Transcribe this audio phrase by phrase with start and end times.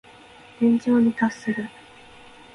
[0.57, 1.69] 天井に達する。